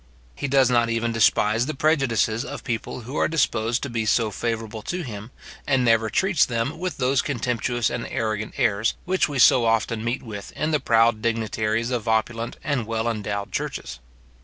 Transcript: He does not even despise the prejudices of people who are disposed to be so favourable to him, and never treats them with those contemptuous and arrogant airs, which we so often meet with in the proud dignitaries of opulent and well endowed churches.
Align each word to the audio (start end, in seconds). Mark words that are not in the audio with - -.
He 0.33 0.47
does 0.47 0.71
not 0.71 0.89
even 0.89 1.11
despise 1.11 1.67
the 1.67 1.75
prejudices 1.75 2.43
of 2.43 2.63
people 2.63 3.01
who 3.01 3.17
are 3.17 3.27
disposed 3.27 3.83
to 3.83 3.89
be 3.91 4.03
so 4.07 4.31
favourable 4.31 4.81
to 4.81 5.03
him, 5.03 5.29
and 5.67 5.85
never 5.85 6.09
treats 6.09 6.43
them 6.43 6.79
with 6.79 6.97
those 6.97 7.21
contemptuous 7.21 7.91
and 7.91 8.07
arrogant 8.07 8.55
airs, 8.57 8.95
which 9.05 9.29
we 9.29 9.37
so 9.37 9.63
often 9.63 10.03
meet 10.03 10.23
with 10.23 10.53
in 10.53 10.71
the 10.71 10.79
proud 10.79 11.21
dignitaries 11.21 11.91
of 11.91 12.07
opulent 12.07 12.57
and 12.63 12.87
well 12.87 13.07
endowed 13.07 13.51
churches. 13.51 13.99